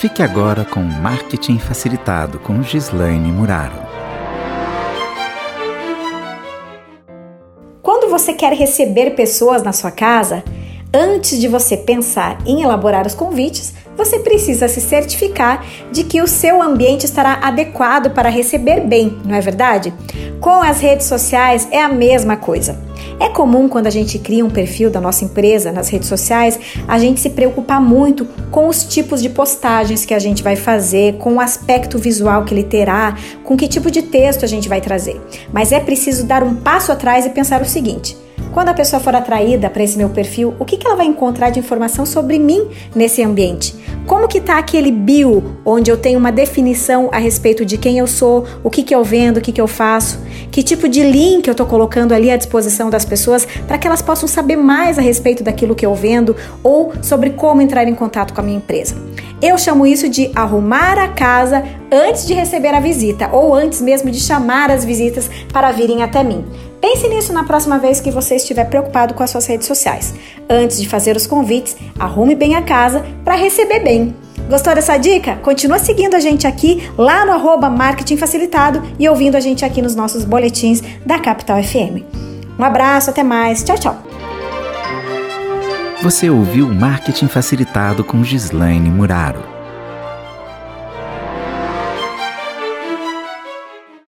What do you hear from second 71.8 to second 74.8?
arrume bem a casa para receber bem. Gostou